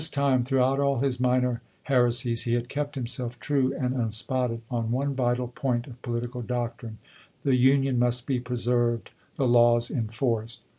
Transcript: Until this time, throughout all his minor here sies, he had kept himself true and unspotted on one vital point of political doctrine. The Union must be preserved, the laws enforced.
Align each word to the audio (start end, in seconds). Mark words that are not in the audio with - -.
Until 0.01 0.07
this 0.07 0.15
time, 0.15 0.43
throughout 0.43 0.79
all 0.79 0.97
his 1.01 1.19
minor 1.19 1.61
here 1.87 2.07
sies, 2.07 2.45
he 2.45 2.53
had 2.55 2.69
kept 2.69 2.95
himself 2.95 3.39
true 3.39 3.71
and 3.79 3.93
unspotted 3.93 4.63
on 4.71 4.89
one 4.89 5.13
vital 5.13 5.47
point 5.47 5.85
of 5.85 6.01
political 6.01 6.41
doctrine. 6.41 6.97
The 7.43 7.55
Union 7.55 7.99
must 7.99 8.25
be 8.25 8.39
preserved, 8.39 9.11
the 9.35 9.47
laws 9.47 9.91
enforced. 9.91 10.63